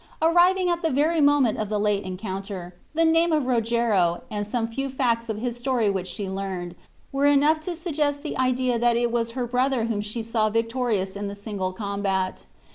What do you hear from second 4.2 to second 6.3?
and some few facts of his story which she